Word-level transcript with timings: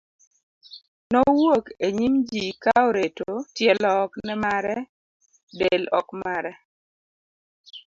nowuok 1.11 1.65
e 1.87 1.87
nyim 1.97 2.13
ji 2.29 2.43
ka 2.63 2.73
oreto, 2.89 3.29
tielo 3.55 3.89
ok 4.03 4.13
ne 4.25 4.35
mare, 4.43 4.77
del 5.59 5.83
ok 5.99 6.07
mare 6.23 6.53